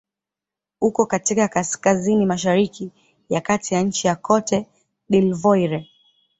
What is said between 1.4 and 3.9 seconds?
kaskazini-mashariki ya kati ya